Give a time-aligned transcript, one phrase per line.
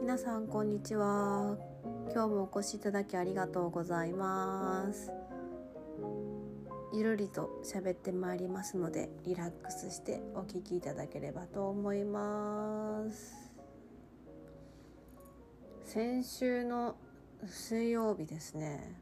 [0.00, 1.56] 皆さんこんにちは。
[2.12, 5.12] 今日もお越しいただきありがとうございます。
[6.94, 13.52] ゆるりと喋ってまいりますのでリラックスしてお聞きいただければと思います。
[15.84, 16.96] 先週の
[17.46, 18.94] 水曜日ですね。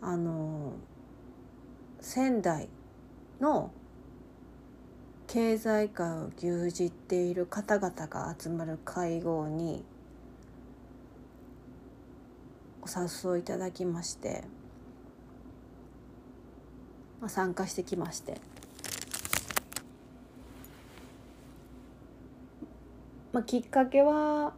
[0.00, 0.74] あの
[2.00, 2.68] 仙台
[3.40, 3.72] の
[5.28, 9.84] 経済界を牛耳っている方々が集まる会合に
[12.80, 14.44] お誘いいただきまして、
[17.20, 18.40] まあ、参加してきまして。
[23.30, 24.54] まあきっかけは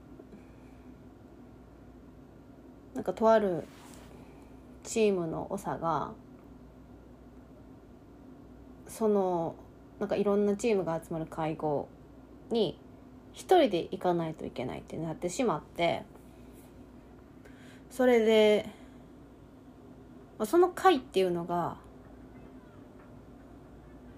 [2.94, 3.64] なんかとある
[4.84, 6.12] チームの長が
[8.86, 9.56] その
[10.00, 11.86] なんかいろんなチームが集まる会合
[12.50, 12.78] に
[13.32, 16.02] 一人で行かないといけないってなってしまって
[17.90, 18.66] それで
[20.44, 21.76] その会っていうのが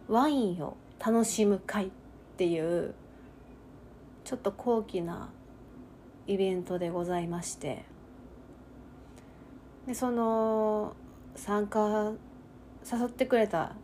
[0.09, 1.91] ワインを楽しむ会っ
[2.37, 2.95] ていう
[4.25, 5.31] ちょっと高貴な
[6.29, 7.85] イベントでございまして
[9.87, 10.95] でその
[11.35, 12.13] 参加
[12.91, 13.75] 誘ってくれた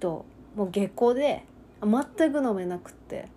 [0.00, 0.24] 人
[0.56, 1.44] もう下校で
[1.82, 3.28] 全く飲めなくって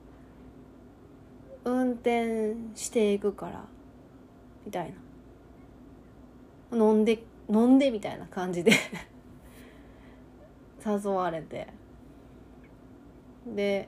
[1.66, 3.66] 運転していくから
[4.66, 4.94] みたい
[6.72, 6.78] な。
[6.78, 8.72] 飲んで飲んでみたいな感じで。
[10.86, 11.68] 誘われて。
[13.46, 13.88] で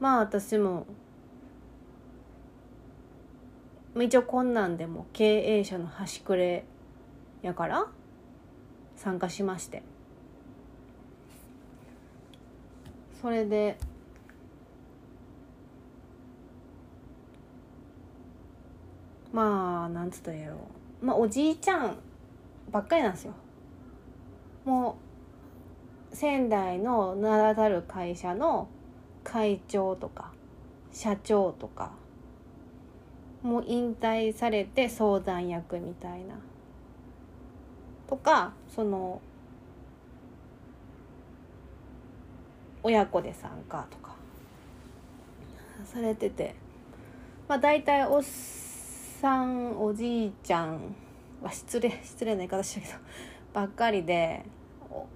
[0.00, 0.86] まあ私も
[3.96, 6.64] 一応こんなんでも経営者の端くれ
[7.42, 7.86] やから
[8.96, 9.82] 参加しまして。
[13.20, 13.76] それで。
[19.32, 20.56] まあなんつったらやろ
[21.02, 21.04] う。
[21.04, 21.96] まあおじいちゃん
[22.70, 23.32] ばっかりなんですよ。
[24.64, 24.96] も
[26.12, 28.68] う仙台の名だたる会社の
[29.24, 30.32] 会長とか
[30.92, 31.92] 社長とか
[33.42, 36.34] もう引退されて相談役みたいな。
[38.08, 39.20] とかその
[42.88, 44.16] 親子で参加とか。
[45.84, 46.54] されてて。
[47.46, 50.94] まあ大体おっさんおじいちゃん
[51.42, 52.98] は失礼 失礼な言い方したけど
[53.52, 54.44] ばっかりで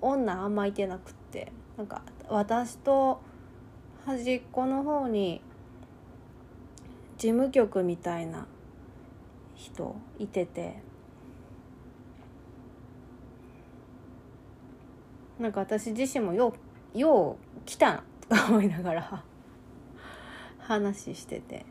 [0.02, 1.50] 女あんまいてなくって。
[1.78, 3.20] なんか私と
[4.04, 5.40] 端っこの方に
[7.16, 8.46] 事務局みたいな
[9.54, 10.82] 人いてて。
[15.38, 19.24] なんか私自身もようよう来たなとか思いながら
[20.58, 21.64] 話してて。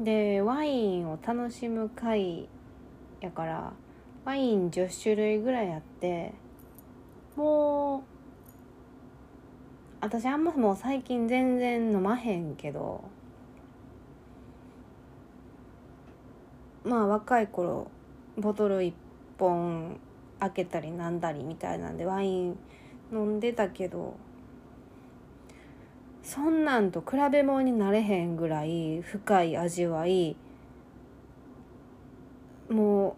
[0.00, 2.48] でワインを楽しむ会
[3.20, 3.72] やから
[4.24, 6.32] ワイン10種類ぐらいあって
[7.36, 8.02] もう
[10.00, 13.04] 私あんまもう最近全然飲まへんけど
[16.84, 17.88] まあ若い頃
[18.36, 18.92] ボトル1
[19.38, 20.00] 本
[20.42, 22.58] 開けたりなんだりみたいなんでワイン
[23.12, 24.16] 飲んでたけど
[26.22, 30.36] そんなんと比べ物になれへんぐらい深い味わい
[32.68, 33.16] も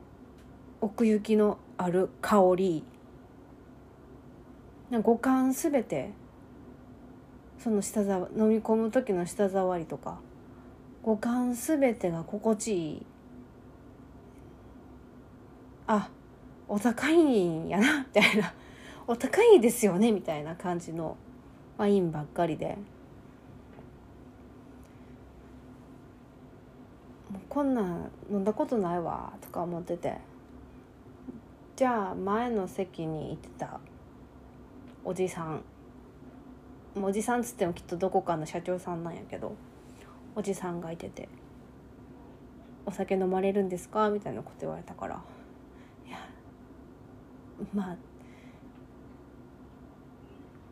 [0.83, 2.85] う奥行きのある香り
[4.91, 6.11] 五感すべて
[7.59, 10.19] その舌触飲み込む時の舌触りとか
[11.03, 13.07] 五感すべてが心地いい。
[15.87, 16.09] あ
[16.69, 18.53] お高いんやなみたいな。
[19.07, 21.17] お高いですよねみたいな感じの
[21.77, 22.79] ワインばっかりで。
[27.31, 30.19] もうこんなん飲んだことないわとか思ってて。
[31.77, 33.81] じゃあ前の席にいてた
[35.05, 35.63] おじさん。
[37.03, 39.53] おじさんつってもきっとどこかの社長さんなんやけど
[40.37, 41.29] おじさんがいてて
[42.87, 45.21] 「お酒飲まれるんですか?」みたいなこと言われたから。
[47.75, 47.97] まあ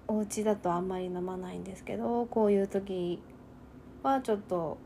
[0.08, 3.20] お家だとあんまり飲まないんですけどこういう時
[4.02, 4.76] はちょっと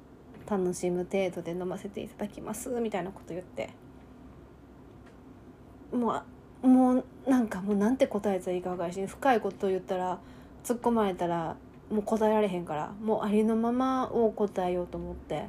[0.49, 3.71] 楽しむ程度で飲ませていただきますみたいなこと言って
[5.93, 6.23] も
[6.63, 10.19] うもうなんかもうなんて答えたらいいか分からし深いこと言ったら
[10.65, 11.57] 突っ込まれたら
[11.91, 15.47] もう答えられへんからもうありのままを答えようと思って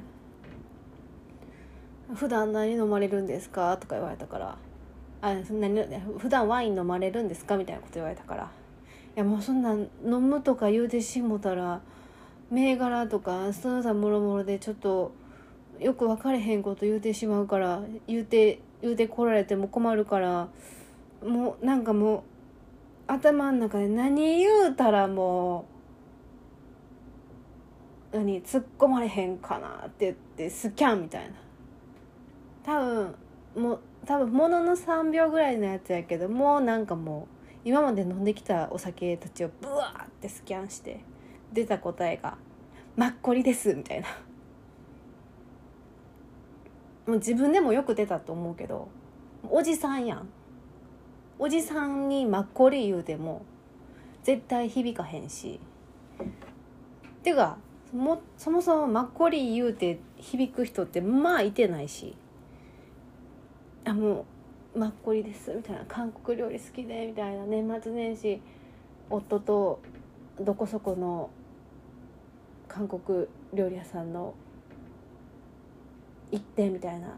[2.13, 4.57] 「普段何飲まれるんですか?」とか言われたから。
[5.22, 5.84] あ何
[6.18, 7.58] 普段ワイン飲まれるんですか？
[7.58, 8.44] みたいなこと言われたから。
[9.16, 9.90] いやもうそんな飲
[10.22, 11.81] むとか言うてしもたら
[12.52, 15.12] 銘柄とかその他もろもろでちょっと
[15.80, 20.50] よく分かれへんこと言うてしまうから言うて言うて来られても困るから
[21.25, 22.22] もうなんかもう
[23.08, 25.66] 頭の中で何言うたらも
[28.14, 31.34] う何突っ込まれへんかなって言ってスキャンみたいな。
[32.64, 33.16] 多分
[33.57, 41.01] もう多分ものの3秒ぐらいのやつやけどもうなんかもう今まで飲んできたお酒たちをブワーってスキャンして
[41.51, 42.38] 出た答えが
[42.95, 44.07] 「マッコリです」みたいな。
[47.07, 48.89] もう自分でもよく出たと思うけど
[49.50, 50.30] おじさんやん。
[51.39, 53.44] おじさんにマッコリ言うても
[54.24, 55.59] 絶対響かへんし。
[57.24, 57.57] ていうか
[57.94, 62.15] もそもそもマッコリ言うて響く人ってまあいてないし。
[63.88, 64.25] あも
[64.75, 65.50] うマッコリです。
[65.54, 65.86] みたいな。
[65.88, 68.42] 韓国料理好きでみたいな年末年始
[69.10, 69.80] 夫と
[70.42, 71.30] どこそこの
[72.68, 74.34] 韓国料理屋さんの
[76.31, 77.18] 行ってみたいな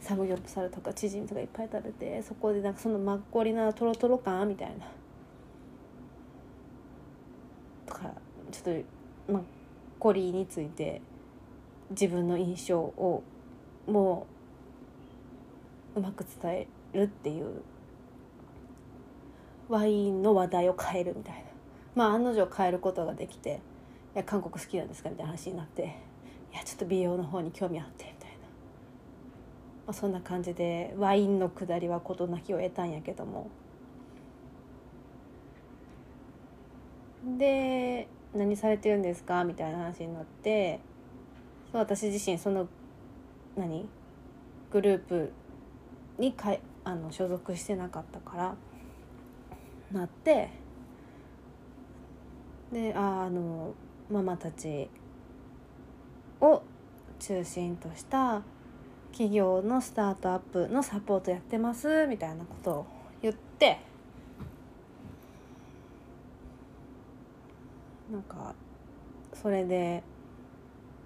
[0.00, 4.86] サムギョプサルとかチヂミとかいっぱい食べてそこでなんかそのマッコリなトロトロ感みたいな。
[7.86, 8.12] とか
[8.52, 8.76] ちょっ
[9.26, 9.42] とマッ
[9.98, 11.02] コリについて
[11.90, 13.24] 自分の印象を
[13.88, 14.41] もう
[15.94, 17.62] うまく伝えるっていう
[19.68, 21.40] ワインの話題を変えるみたいな
[21.94, 23.60] まあ案の定変えることができて
[24.14, 25.82] 「いや韓国好きなんですか?」みたいな話になって
[26.52, 33.48] 「いやちょっと美容の方に興味あって」みたいな、まあ、そんな感じでワインのくだりは事なきを得たんやけども
[37.38, 40.80] で「何されてるんですか?」みたいな話になって
[41.72, 42.66] 私自身その
[43.56, 43.88] 何？
[44.70, 45.32] グループ
[46.18, 48.54] にかあの所属してなかったから
[49.92, 50.50] なって
[52.72, 53.74] でああの
[54.10, 54.88] ママたち
[56.40, 56.62] を
[57.18, 58.42] 中心とした
[59.12, 62.86] 企業のスタートアップのサポートやってますみたいなことを
[63.20, 63.78] 言って
[68.10, 68.54] なんか
[69.34, 70.02] それで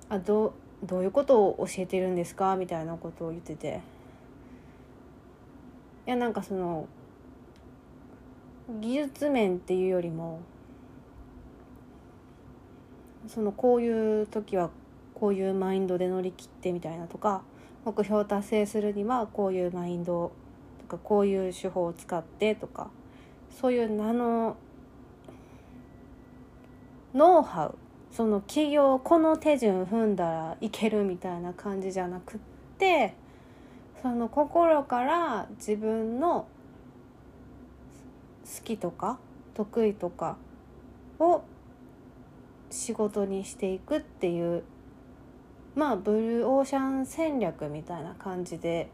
[0.08, 2.54] あどどういうことを教えてるんですか？
[2.56, 3.80] みたいなことを言ってて。
[6.06, 6.86] いやなんかその
[8.80, 10.40] 技術面っていうよりも
[13.26, 14.70] そのこういう時は
[15.14, 17.42] こういうマインドで乗り切ってみたいなとか
[17.84, 20.32] 目標達成するにはこういうマインド
[20.88, 22.90] とかこういう手法を使ってとか
[23.60, 24.56] そういう名の
[27.14, 27.78] ノウハウ
[28.12, 32.40] その企業この手順踏んだらいけるみたいな感じじゃなくっ
[32.78, 33.14] て
[34.06, 36.46] その心から自分の
[38.44, 39.18] 好きとか
[39.54, 40.36] 得意とか
[41.18, 41.42] を
[42.70, 44.62] 仕事にしていくっていう
[45.74, 48.88] まあブルーオーシャン戦略みたいな感じで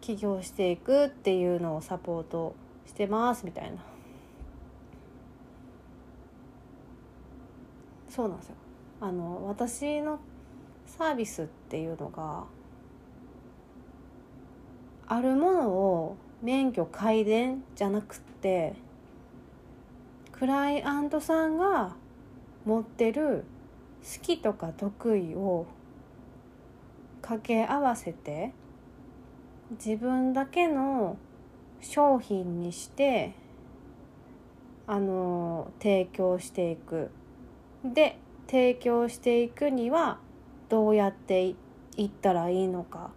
[0.00, 2.54] 起業していくっていうのをサポート
[2.86, 3.78] してますみたいな。
[8.08, 8.54] そうなんですよ。
[9.00, 10.20] あの私の
[10.86, 12.44] サービスっていうのが
[15.12, 18.74] あるものを免許改伝じゃなくって
[20.30, 21.96] クライアントさんが
[22.64, 23.44] 持ってる
[24.04, 25.66] 好きとか得意を
[27.22, 28.52] 掛け合わせて
[29.72, 31.16] 自分だけの
[31.80, 33.32] 商品にして
[34.86, 37.10] あの提供していく。
[37.84, 40.18] で提供していくには
[40.68, 41.56] どうやってい
[42.04, 43.10] ったらいいのか。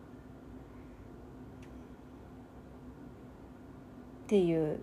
[4.24, 4.80] っていう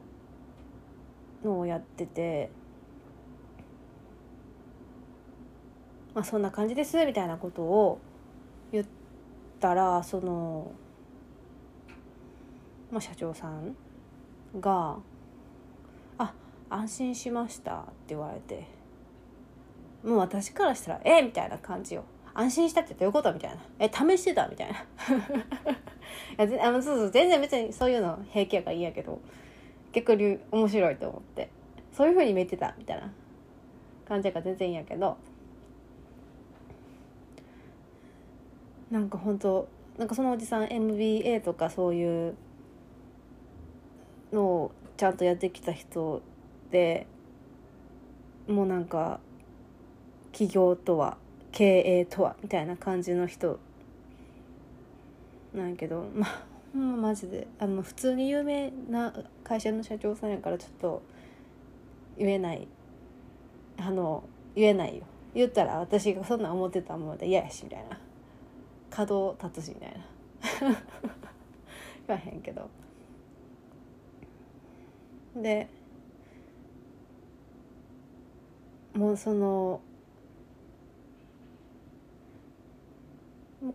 [1.42, 2.50] のをやってて
[6.14, 7.98] まあそんな感じですみたいなことを
[8.72, 8.86] 言っ
[9.58, 10.70] たらその、
[12.90, 13.74] まあ、社長さん
[14.60, 14.98] が
[16.18, 16.34] 「あ
[16.68, 18.66] 安心しました」って言われて
[20.04, 22.04] もう私からしたら「えみたいな感じよ。
[22.32, 23.34] 安心したってどういうこと？
[23.34, 23.56] みたいな。
[23.80, 24.46] え、試してた？
[24.46, 24.76] みたいな。
[26.38, 29.20] いやあのそうそう全然別にそういうの平気やからいいやけど
[29.92, 31.50] 逆に面白いと思って
[31.92, 33.10] そういうふうに見えてたみたいな
[34.08, 35.16] 感じやから全然いいやけど
[38.90, 42.34] なんか本当なんかそのおじさん MBA とかそういう
[44.32, 46.22] のをちゃんとやってきた人
[46.70, 47.06] で
[48.48, 49.20] もうなんか
[50.32, 51.16] 企業とは
[51.52, 53.58] 経営とはみたいな感じの人
[55.54, 57.48] なんやけどまあ ほんまマジで。
[57.58, 61.02] あの普通に有名な会社の社長さんやからちょっと
[62.16, 62.68] 言えない。
[63.76, 64.22] あの
[64.54, 65.04] 言えないよ。
[65.34, 67.98] 言ったら私がそんな思ってたもので嫌やしみたいな。
[68.90, 69.98] 角立つしみたいな。
[72.06, 72.68] 言わへんけど。
[75.34, 75.68] で
[78.94, 79.80] もうその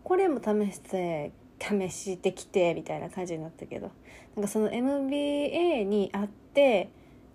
[0.03, 3.92] これも試して試してきてみたいな感じになったけど
[4.36, 6.90] なんかその MBA にあって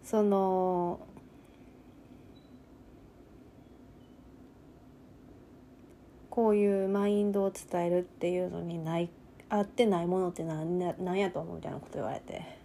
[0.05, 1.01] その
[6.29, 9.11] こういうマインドを伝えるっていうのにない
[9.49, 12.61] 合ってないものって何何やと思うみたいなこと言われて。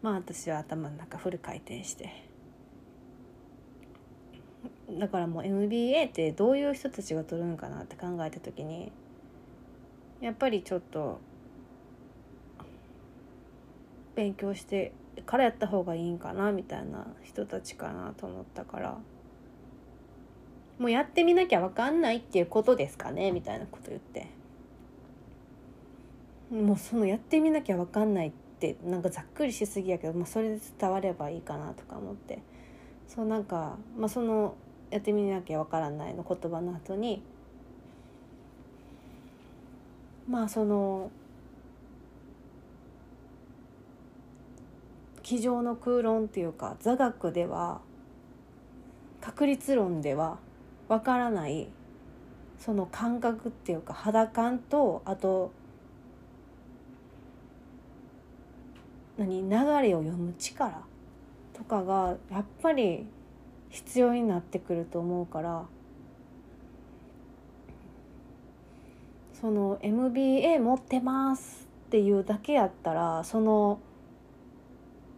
[0.00, 2.27] まあ私は頭の中フル回転して。
[4.90, 8.90] だからもう MBA ってどういう人たちが取るんかなって考えた時に
[10.20, 11.20] やっぱりちょっと
[14.14, 14.92] 勉強して
[15.26, 18.98] からやった方がいいんかなみたいな人たちかなと思ったから
[20.78, 24.28] もうやってみなきゃ分かんないっていうことですかねみたいなこと言って。
[26.50, 32.38] もうそのやってみなきゃ分かんないってなんかざっくりしすぎやけど、まあ、それで伝わればいいかなとか思って。
[33.06, 34.54] そうなんか、まあ、その
[34.90, 37.22] やってみなきゃ分からないの言葉の後に
[40.28, 41.10] まあその
[45.22, 47.80] 机上の空論っていうか座学では
[49.20, 50.38] 確率論では
[50.88, 51.68] 分からない
[52.58, 55.52] その感覚っていうか肌感とあと
[59.18, 60.80] 何流れを読む力
[61.52, 63.06] とかがやっぱり
[63.70, 65.66] 必要になってくると思うから
[69.40, 73.80] その MBA 持ってますっていうだけやったらその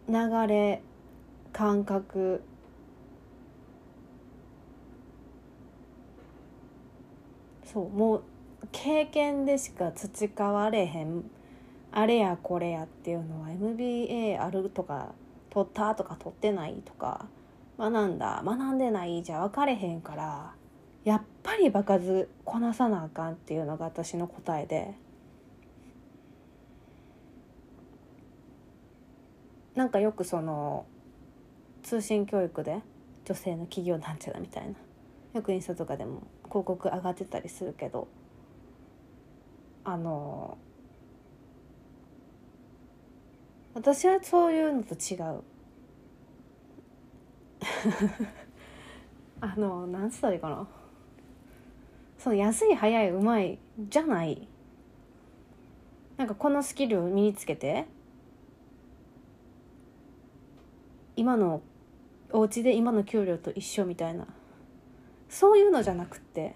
[0.07, 0.15] 流
[0.47, 0.81] れ
[1.51, 2.43] 感覚
[7.65, 8.23] そうもう
[8.71, 11.23] 経験でしか培われへん
[11.91, 15.13] あれやこれやっていうのは MBA あるとか
[15.49, 17.25] 取ったとか取ってないとか
[17.89, 20.53] 学んだ学んでないじゃ分かれへんから
[21.03, 24.93] やっぱり場数こなさなあかんっていうのが私の答えで。
[29.73, 30.85] なんかよくその
[31.81, 32.81] 通信教育で
[33.23, 34.75] 女性の企業なんちゃらみたいな
[35.33, 38.09] よくインスタとかでも広告上がってたりするけど
[39.85, 40.57] あの
[43.73, 45.41] 私はそういうのと違う。
[49.39, 50.67] あの何つったらいいかな？
[52.17, 54.47] その安い早いうまいじゃない？
[56.17, 57.87] なんかこのスキルを身につけて？
[61.15, 61.61] 今の
[62.31, 64.27] お家で今の給料と一緒みたいな。
[65.29, 66.55] そういうのじゃなくって。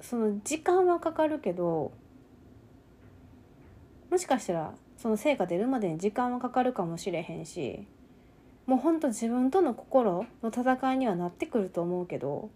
[0.00, 1.90] その時間はかかるけど
[4.08, 7.86] もしかしたらその成果出るまでに時間はかかるかもしれへんし
[8.66, 12.50] もうほんと自分との心の戦いにはなってくると思うけど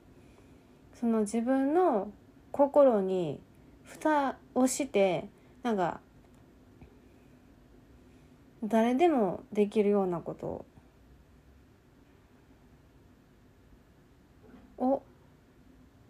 [0.99, 2.11] その自分の
[2.51, 3.41] 心に
[3.85, 5.29] 蓋をして
[5.63, 6.01] なんか
[8.65, 10.65] 誰でもできるようなこと
[14.79, 15.03] を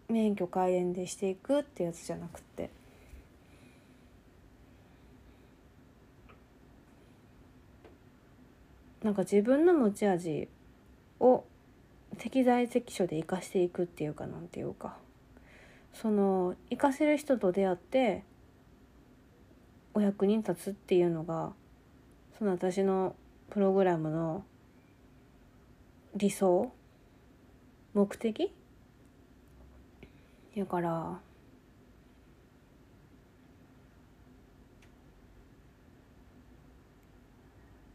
[0.09, 2.80] 免許開園でしていくってやつじゃなくて。
[9.03, 10.47] なんか自分の持ち味
[11.19, 11.43] を
[12.17, 14.97] 適材適所で生かしていくっていうかなんていうか。
[15.93, 18.23] その生かせる人と出会って
[19.93, 21.51] お役に立つっていうのが
[22.39, 23.13] その私の
[23.49, 24.45] プログラムの
[26.15, 26.71] 理想
[27.93, 28.53] 目的？
[30.55, 31.19] やから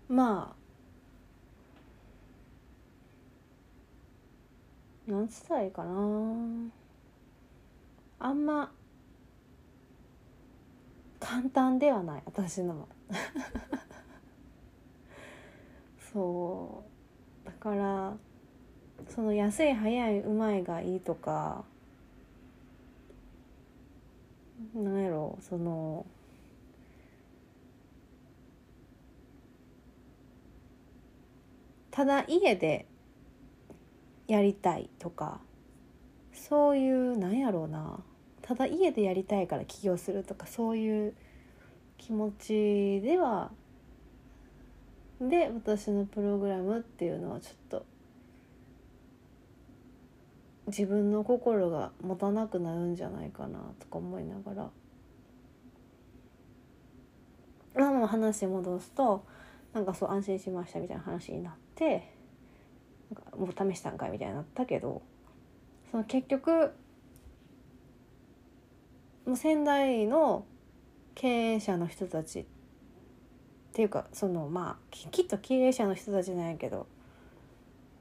[0.08, 0.65] まあ
[5.06, 6.70] 何つったらいいかな？
[8.18, 8.72] あんま
[11.20, 12.88] 簡単ではない私の
[16.12, 16.82] そ
[17.44, 17.46] う。
[17.46, 18.16] だから
[19.08, 21.64] その安い早いうまいがいいとか
[24.74, 26.04] なんやろその
[31.90, 32.86] ただ家で
[34.26, 35.40] やりたいとか
[36.32, 38.00] そういうなんやろうな
[38.42, 41.14] ただ家でやりたいから起業するとかそういう
[41.98, 43.50] 気持ちでは
[45.20, 47.86] で私のプログラムっていうのはちょっと
[50.66, 54.70] 自分の心が持たなくなるんじゃないかなとか思いながら。
[57.76, 59.24] まあ話戻すと
[59.74, 62.15] なんかそう安心しましたみたいな話になって
[63.36, 65.02] もう試したんかいみたいになったけど
[65.90, 66.72] その結局
[69.26, 70.44] もう仙台の
[71.14, 72.44] 経営者の人たちっ
[73.72, 76.86] ていうかそのまあきっと経営者の人たちなんやけど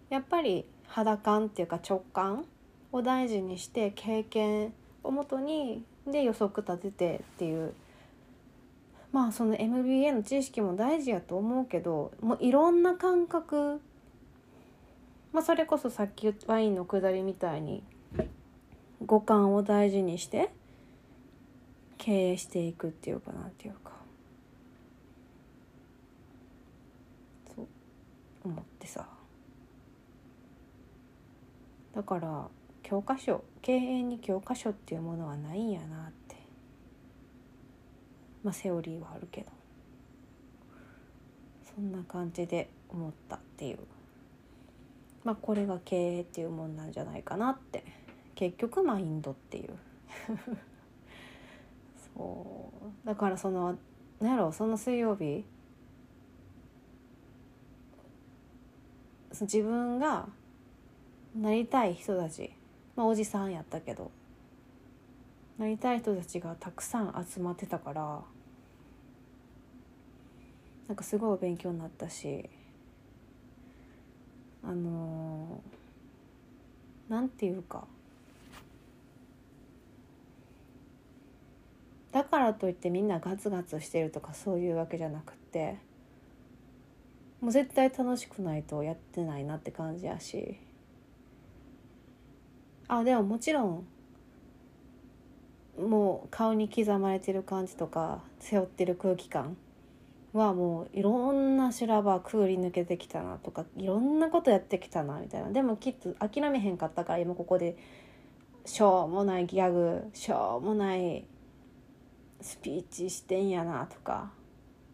[0.09, 2.45] やっぱり肌感っていうか直感
[2.91, 7.73] を大事にして経験をもとにで予測立ててっていう
[9.11, 13.81] まあその MBA の知識も大事やと思うけどもういろんな感覚
[15.35, 17.83] まあそれこそさっきワインのくだりみたいに
[19.05, 20.49] 五感を大事にして
[21.97, 23.91] 経営していくっていうかなっていうか
[27.53, 27.65] そう
[28.45, 29.05] 思ってさ。
[31.93, 32.47] だから
[32.81, 36.37] 教科書経営に教科書っていうものはないんやなって。
[38.41, 39.47] まあセオリーはあるけど。
[41.75, 43.79] そんな感じで思ったっていう。
[45.25, 47.83] まあこれが経営っていうもんなんじゃないかなって。
[48.35, 49.77] 結局マインドっていう。
[52.15, 52.71] そ
[53.03, 53.07] う。
[53.07, 53.77] だからその
[54.19, 55.43] 何やろその水曜日
[59.41, 60.27] 自分が
[61.35, 62.51] なりたい人たち
[62.95, 64.11] まあおじさんやったけど
[65.57, 68.21] なりたい人たちがたくさん集まってたから
[70.87, 72.49] なんかすごい勉強になったし
[74.67, 77.85] あのー、なんていうか。
[82.11, 85.75] だからといってみんなガツガツしてるとかそういうわけじゃなくて
[87.41, 90.57] もう絶対楽しくないとやってないなって感じやし。
[92.87, 93.87] あでももちろん
[95.77, 99.57] もう顔に刻まれてる感じとか背負ってる空気感
[100.37, 105.51] はもういろんな修羅場くぐり抜けてきたなとかいろんなことやってきたなみたいな。
[105.51, 107.77] でもきっと諦めへんかったから今ここで
[108.65, 111.25] しょうもないギャグしょうもない
[112.41, 114.31] スピーチしてんやなとか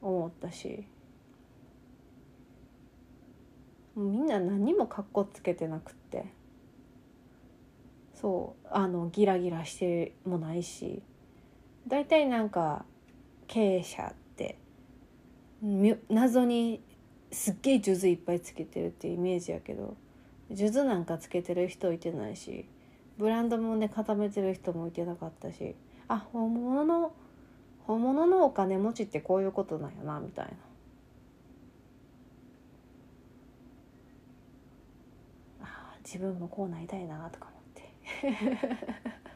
[0.01, 0.85] 思ったし。
[3.95, 6.25] みんな何もかっこつけてなくって。
[8.13, 11.01] そうあのギラギラしてもないし。
[11.87, 12.85] 大体なんか
[13.47, 14.13] 経営者
[16.09, 16.81] 謎に
[17.31, 19.95] すっげえ数珠いっぱいつけてるっていうイメージやけど
[20.53, 22.65] 数珠なんかつけてる人いてないし
[23.17, 25.75] ブランドもね固めてる人もいてなかったし
[26.07, 27.13] あ本物の
[27.85, 30.51] 本物のお金持ちってこういうことなんやなみたいな。
[35.63, 39.30] あ自分もこうなりたいなとか思って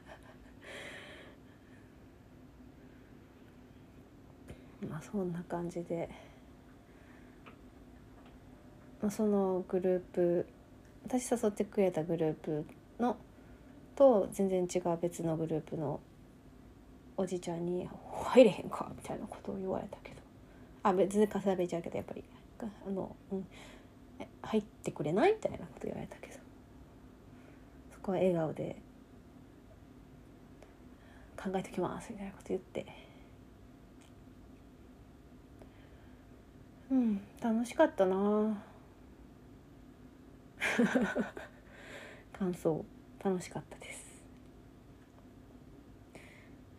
[4.96, 6.10] まあそんな感じで、
[9.02, 10.48] まあ、そのグループ
[11.06, 12.66] 私誘ってくれたグループ
[12.98, 13.18] の
[13.98, 16.00] と全然違う別のグループの
[17.18, 17.90] おじちゃんに
[18.24, 20.22] 「入れへんか」みたいなことを言われたけど。
[20.84, 22.24] あ別にかさべちゃうけどやっぱり。
[22.88, 23.48] あの、うん、
[24.44, 26.40] 入ってくれないみたいなこと言われたけど。
[27.92, 28.78] そこは笑顔で
[31.36, 33.15] 「考えてきます」みたいなこと言って。
[36.96, 38.64] うん楽しかったな。
[42.32, 42.86] 感想
[43.22, 44.24] 楽しかったです。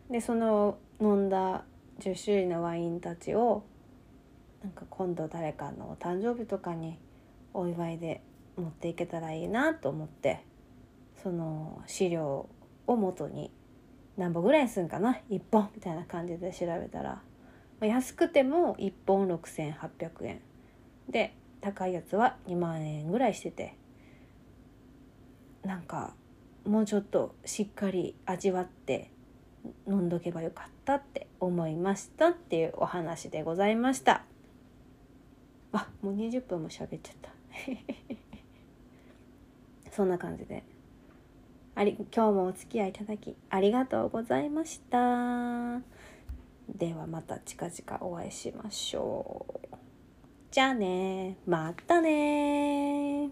[0.09, 1.65] でその飲んだ
[1.99, 3.61] 10種類のワインたちを
[4.63, 6.97] なんか今度誰かのお誕生日とかに
[7.53, 8.23] お祝いで
[8.55, 10.43] 持っていけたらいいなと思って
[11.21, 12.49] その資料
[12.87, 13.51] をもとに
[14.17, 17.21] 何本ぐらいするんかな1本みたいな感じで調べたら
[17.85, 20.41] 安くても1本6800円。
[21.09, 23.75] で高いやつは2万円ぐらいしてて。
[25.63, 26.13] なんか
[26.65, 29.11] もうちょっとしっかり味わって
[29.85, 34.23] 飲んどけばよかったって思いましたっていうお話でございました。
[35.73, 37.31] あもう20分も喋っちゃった。
[39.91, 40.63] そんな感じで。
[41.75, 45.96] あり今日もお付き合いいただきありがとうございました。
[46.67, 49.75] ではまた近々お会いしましょう。
[50.51, 53.29] じゃあねまたね